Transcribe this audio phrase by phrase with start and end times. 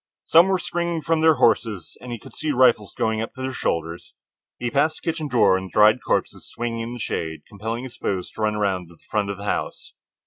[0.25, 3.51] Some were springing from their horses, and he could see the rifles going to their
[3.53, 4.15] shoulders.
[4.57, 7.97] He passed the kitchen door and the dried corpses swinging in the shade, compelling his
[7.97, 9.93] foes to run around the front of the house.